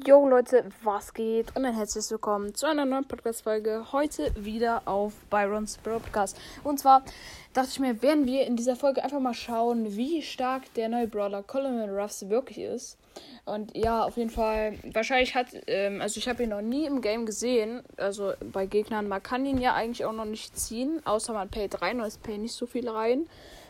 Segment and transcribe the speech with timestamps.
[0.00, 1.54] Yo Leute, was geht?
[1.54, 3.92] Und ein herzliches Willkommen zu einer neuen Podcast-Folge.
[3.92, 6.36] Heute wieder auf Byrons Broadcast.
[6.64, 7.04] Und zwar
[7.52, 11.06] dachte ich mir, werden wir in dieser Folge einfach mal schauen, wie stark der neue
[11.06, 12.98] Brawler Colonel Ruffs wirklich ist.
[13.44, 17.00] Und ja, auf jeden Fall, wahrscheinlich hat, ähm, also ich habe ihn noch nie im
[17.00, 19.08] Game gesehen, also bei Gegnern.
[19.08, 22.18] Man kann ihn ja eigentlich auch noch nicht ziehen, außer man payt rein und es
[22.18, 23.28] pay nicht so viel rein.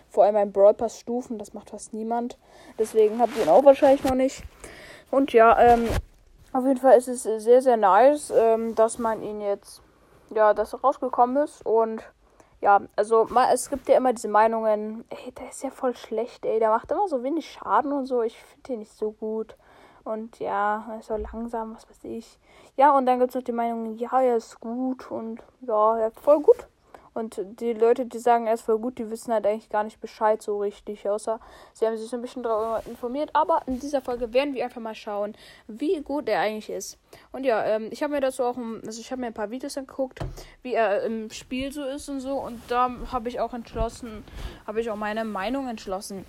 [0.08, 2.38] Vor allem beim Brawl Pass Stufen, das macht fast niemand.
[2.78, 4.42] Deswegen habt ihr ihn auch wahrscheinlich noch nicht.
[5.10, 5.88] Und ja, ähm,
[6.52, 9.82] auf jeden Fall ist es sehr, sehr nice, ähm, dass man ihn jetzt,
[10.34, 11.64] ja, dass er rausgekommen ist.
[11.64, 12.02] Und
[12.60, 16.58] ja, also es gibt ja immer diese Meinungen, ey, der ist ja voll schlecht, ey,
[16.58, 18.22] der macht immer so wenig Schaden und so.
[18.22, 19.56] Ich finde den nicht so gut.
[20.04, 22.38] Und ja, er ist so langsam, was weiß ich.
[22.76, 26.08] Ja, und dann gibt es noch die Meinung, ja, er ist gut und ja, er
[26.08, 26.66] ist voll gut.
[27.14, 30.00] Und die Leute, die sagen, er ist voll gut, die wissen halt eigentlich gar nicht
[30.00, 31.40] Bescheid so richtig, außer
[31.74, 33.30] sie haben sich so ein bisschen darüber informiert.
[33.34, 35.34] Aber in dieser Folge werden wir einfach mal schauen,
[35.68, 36.98] wie gut er eigentlich ist.
[37.30, 39.76] Und ja, ähm, ich habe mir dazu auch, also ich habe mir ein paar Videos
[39.76, 40.20] angeguckt,
[40.62, 42.34] wie er im Spiel so ist und so.
[42.34, 44.24] Und da habe ich auch entschlossen,
[44.66, 46.24] habe ich auch meine Meinung entschlossen.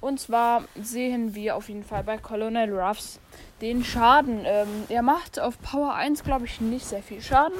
[0.00, 3.18] Und zwar sehen wir auf jeden Fall bei Colonel Ruffs
[3.60, 4.42] den Schaden.
[4.44, 7.58] Ähm, er macht auf Power 1, glaube ich, nicht sehr viel Schaden.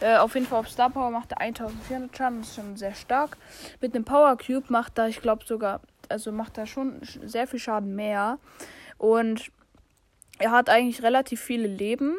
[0.00, 3.36] Äh, auf jeden Fall auf Star Power macht er 1400 Das ist schon sehr stark.
[3.80, 7.58] Mit dem Power Cube macht er, ich glaube sogar, also macht er schon sehr viel
[7.58, 8.38] Schaden mehr.
[8.98, 9.50] Und
[10.38, 12.14] er hat eigentlich relativ viele Leben.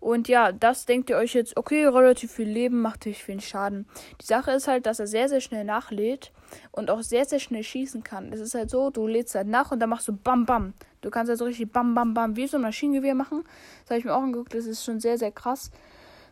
[0.00, 3.86] Und ja, das denkt ihr euch jetzt, okay, relativ viel Leben macht nicht viel Schaden.
[4.20, 6.32] Die Sache ist halt, dass er sehr, sehr schnell nachlädt
[6.72, 8.32] und auch sehr, sehr schnell schießen kann.
[8.32, 10.72] Es ist halt so, du lädst halt nach und dann machst du Bam Bam.
[11.02, 13.44] Du kannst also richtig Bam Bam Bam wie so ein Maschinengewehr machen.
[13.82, 15.70] Das habe ich mir auch angeguckt, das ist schon sehr, sehr krass.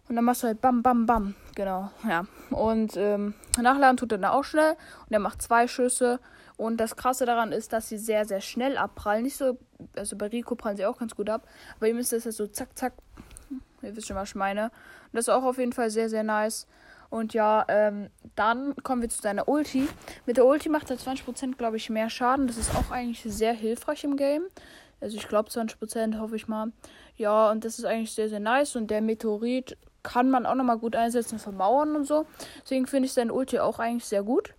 [0.09, 1.35] Und dann machst du halt Bam Bam Bam.
[1.55, 2.27] Genau, ja.
[2.51, 4.73] Und ähm, nachladen tut er dann auch schnell.
[5.07, 6.21] Und er macht zwei Schüsse.
[6.57, 9.23] Und das Krasse daran ist, dass sie sehr, sehr schnell abprallen.
[9.23, 9.59] Nicht so,
[9.97, 11.47] also bei Rico prallen sie auch ganz gut ab.
[11.77, 12.95] Aber ihr müsst das halt so zack, zack
[13.83, 14.65] Ihr wisst schon, was ich meine.
[14.65, 16.67] Und das ist auch auf jeden Fall sehr, sehr nice.
[17.11, 19.89] Und ja, ähm, dann kommen wir zu seiner Ulti.
[20.27, 22.47] Mit der Ulti macht er 20%, glaube ich, mehr Schaden.
[22.47, 24.43] Das ist auch eigentlich sehr hilfreich im Game.
[25.01, 26.73] Also ich glaube 20%, hoffe ich mal.
[27.17, 28.77] Ja, und das ist eigentlich sehr, sehr nice.
[28.77, 32.27] Und der Meteorit kann man auch nochmal gut einsetzen für Mauern und so.
[32.63, 34.55] Deswegen finde ich seine Ulti auch eigentlich sehr gut.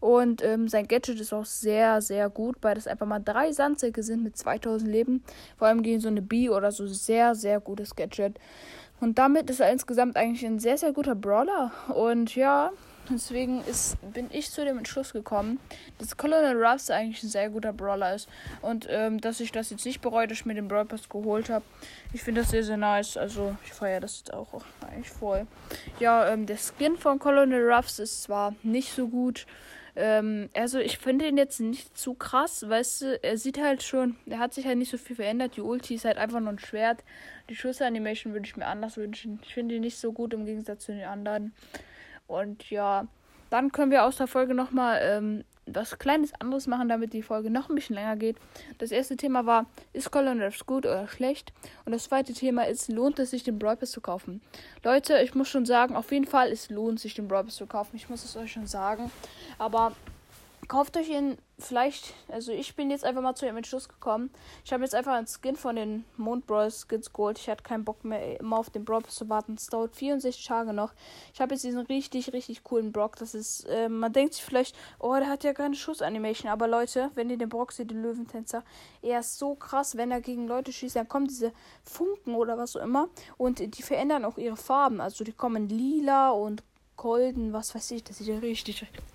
[0.00, 4.02] Und ähm, sein Gadget ist auch sehr, sehr gut, weil das einfach mal drei Sandsäcke
[4.02, 5.24] sind mit 2000 Leben.
[5.56, 8.38] Vor allem gegen so eine B oder so sehr, sehr gutes Gadget.
[9.00, 11.72] Und damit ist er insgesamt eigentlich ein sehr, sehr guter Brawler.
[11.94, 12.70] Und ja,
[13.10, 15.58] deswegen ist, bin ich zu dem Entschluss gekommen,
[15.98, 18.28] dass Colonel Ruffs eigentlich ein sehr guter Brawler ist.
[18.62, 21.50] Und ähm, dass ich das jetzt nicht bereue, dass ich mir den Brawl Pass geholt
[21.50, 21.64] habe.
[22.12, 23.16] Ich finde das sehr, sehr nice.
[23.16, 25.46] Also ich feiere das jetzt auch eigentlich voll.
[26.00, 29.46] Ja, ähm, der Skin von Colonel Ruffs ist zwar nicht so gut.
[29.96, 34.16] Ähm, also ich finde ihn jetzt nicht zu krass, weißt du, er sieht halt schon,
[34.26, 35.56] er hat sich halt nicht so viel verändert.
[35.56, 37.04] Die Ulti ist halt einfach nur ein Schwert.
[37.48, 39.38] Die Schussanimation würde ich mir anders wünschen.
[39.42, 41.52] Ich finde ihn nicht so gut im Gegensatz zu den anderen.
[42.26, 43.06] Und ja,
[43.50, 47.50] dann können wir aus der Folge nochmal ähm, was kleines anderes machen, damit die Folge
[47.50, 48.36] noch ein bisschen länger geht.
[48.78, 51.52] Das erste Thema war, ist Colin Ruffs gut oder schlecht?
[51.84, 54.40] Und das zweite Thema ist, lohnt es sich, den Brawl zu kaufen?
[54.82, 57.96] Leute, ich muss schon sagen, auf jeden Fall, es lohnt sich, den Brawl zu kaufen.
[57.96, 59.10] Ich muss es euch schon sagen.
[59.58, 59.92] Aber
[60.68, 64.30] kauft euch ihn vielleicht, also ich bin jetzt einfach mal zu dem Entschluss gekommen.
[64.64, 67.38] Ich habe jetzt einfach einen Skin von den Mond Brawl Skins geholt.
[67.38, 69.54] Ich hatte keinen Bock mehr immer auf den Brawl zu warten.
[69.54, 70.92] Es dauert 64 Tage noch.
[71.32, 73.16] Ich habe jetzt diesen richtig, richtig coolen Brock.
[73.16, 76.50] Das ist, äh, man denkt sich vielleicht, oh, der hat ja keine Schussanimation.
[76.50, 78.62] Aber Leute, wenn ihr den Brock seht, den Löwentänzer,
[79.02, 82.76] er ist so krass, wenn er gegen Leute schießt, dann kommen diese Funken oder was
[82.76, 83.08] auch immer.
[83.36, 85.00] Und die verändern auch ihre Farben.
[85.00, 86.62] Also die kommen lila und
[86.96, 88.04] golden, was weiß ich.
[88.04, 89.13] Das sieht ja richtig richtig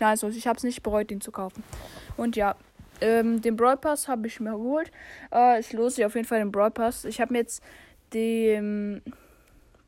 [0.00, 0.36] nice aus.
[0.36, 1.62] Ich habe es nicht bereut, den zu kaufen.
[2.16, 2.56] Und ja,
[3.00, 4.90] ähm, den Brawl Pass habe ich mir geholt.
[5.30, 7.04] Äh, lohnt sich auf jeden Fall den Brawl Pass.
[7.04, 7.62] Ich habe mir jetzt
[8.12, 9.02] den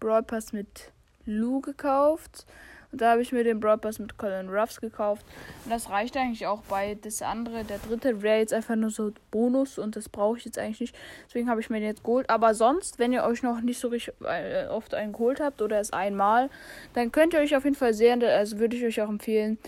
[0.01, 0.93] Brawl Pass mit
[1.25, 2.47] Lou gekauft.
[2.93, 5.25] Und da habe ich mir den Brawl Pass mit Colin Ruffs gekauft.
[5.65, 6.97] Und das reicht eigentlich auch bei.
[7.01, 10.59] Das andere, der dritte, wäre jetzt einfach nur so Bonus und das brauche ich jetzt
[10.59, 10.97] eigentlich nicht.
[11.27, 12.29] Deswegen habe ich mir den jetzt geholt.
[12.29, 15.81] Aber sonst, wenn ihr euch noch nicht so richtig äh, oft einen geholt habt oder
[15.81, 16.51] es einmal,
[16.93, 18.23] dann könnt ihr euch auf jeden Fall sehen.
[18.23, 19.59] Also würde ich euch auch empfehlen.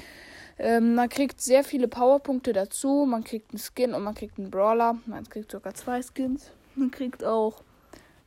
[0.58, 3.06] Ähm, man kriegt sehr viele Powerpunkte dazu.
[3.08, 4.98] Man kriegt einen Skin und man kriegt einen Brawler.
[5.06, 6.50] Man kriegt sogar zwei Skins.
[6.74, 7.62] Man kriegt auch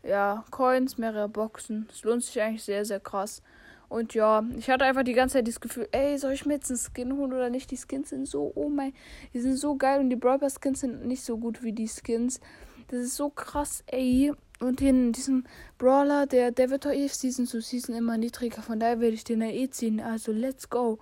[0.04, 1.88] ja, Coins, mehrere Boxen.
[1.92, 3.44] Es lohnt sich eigentlich sehr, sehr krass.
[3.90, 6.70] Und ja, ich hatte einfach die ganze Zeit das Gefühl, ey, soll ich mir jetzt
[6.70, 7.72] einen Skin holen oder nicht?
[7.72, 8.94] Die Skins sind so, oh mein,
[9.34, 12.42] die sind so geil und die Brawl Skins sind nicht so gut wie die Skins.
[12.90, 14.34] Das ist so krass, ey.
[14.60, 15.44] Und in diesem
[15.78, 18.62] Brawler, der, der wird doch eh Season zu Season immer niedriger.
[18.62, 20.00] Von daher werde ich den ja eh ziehen.
[20.00, 20.98] Also, let's go.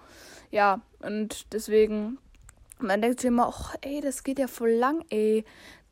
[0.52, 2.18] Ja, und deswegen,
[2.80, 5.46] man denkt sich immer, oh, ey, das geht ja voll lang, ey.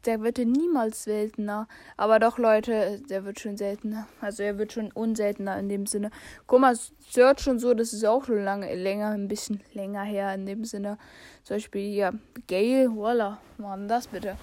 [0.06, 1.68] Der wird ja niemals seltener.
[1.98, 4.08] Aber doch, Leute, der wird schon seltener.
[4.22, 6.12] Also er wird schon unseltener in dem Sinne.
[6.48, 6.76] Guck mal,
[7.10, 10.66] Search und so, das ist auch schon lange, länger, ein bisschen länger her in dem
[10.66, 10.98] Sinne.
[11.44, 12.14] Zum Beispiel hier,
[12.48, 14.38] Gale, voila, Mann, das bitte.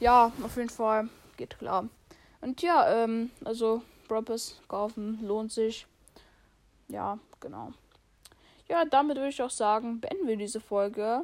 [0.00, 1.88] Ja, auf jeden Fall, geht klar.
[2.40, 5.86] Und ja, ähm, also, Broppers kaufen lohnt sich.
[6.88, 7.72] Ja, genau.
[8.68, 11.22] Ja, damit würde ich auch sagen, beenden wir diese Folge.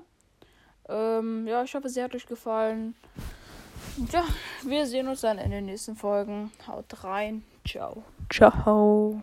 [0.88, 2.94] Ähm, ja, ich hoffe, sie hat euch gefallen.
[4.12, 4.24] Ja,
[4.64, 6.50] wir sehen uns dann in den nächsten Folgen.
[6.66, 7.42] Haut rein.
[7.66, 8.02] Ciao.
[8.30, 9.22] Ciao.